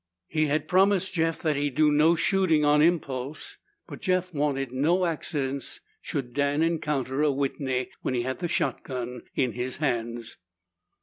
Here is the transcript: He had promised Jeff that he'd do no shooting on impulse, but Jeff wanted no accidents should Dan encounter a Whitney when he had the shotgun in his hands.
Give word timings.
He 0.27 0.47
had 0.47 0.67
promised 0.67 1.13
Jeff 1.13 1.43
that 1.43 1.55
he'd 1.55 1.75
do 1.75 1.91
no 1.91 2.15
shooting 2.15 2.65
on 2.65 2.81
impulse, 2.81 3.57
but 3.87 4.01
Jeff 4.01 4.33
wanted 4.33 4.71
no 4.71 5.05
accidents 5.05 5.79
should 6.01 6.33
Dan 6.33 6.63
encounter 6.63 7.21
a 7.21 7.31
Whitney 7.31 7.91
when 8.01 8.15
he 8.15 8.23
had 8.23 8.39
the 8.39 8.47
shotgun 8.47 9.21
in 9.35 9.51
his 9.51 9.77
hands. 9.77 10.37